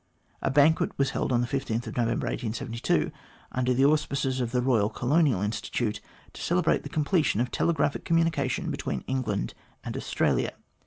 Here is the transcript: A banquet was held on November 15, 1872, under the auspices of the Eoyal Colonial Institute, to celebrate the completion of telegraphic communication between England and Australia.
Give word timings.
A 0.41 0.49
banquet 0.49 0.97
was 0.97 1.11
held 1.11 1.31
on 1.31 1.41
November 1.41 1.59
15, 1.59 1.75
1872, 1.93 3.11
under 3.51 3.71
the 3.71 3.85
auspices 3.85 4.41
of 4.41 4.51
the 4.51 4.59
Eoyal 4.63 4.91
Colonial 4.91 5.43
Institute, 5.43 6.01
to 6.33 6.41
celebrate 6.41 6.81
the 6.81 6.89
completion 6.89 7.39
of 7.39 7.51
telegraphic 7.51 8.03
communication 8.03 8.71
between 8.71 9.01
England 9.01 9.53
and 9.83 9.95
Australia. 9.95 10.53